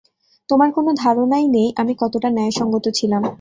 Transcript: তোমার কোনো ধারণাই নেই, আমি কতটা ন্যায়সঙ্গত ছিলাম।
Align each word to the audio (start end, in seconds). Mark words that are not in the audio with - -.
তোমার 0.49 0.69
কোনো 0.71 0.91
ধারণাই 1.03 1.45
নেই, 1.55 1.67
আমি 1.77 1.93
কতটা 2.01 2.29
ন্যায়সঙ্গত 2.29 2.85
ছিলাম। 2.97 3.21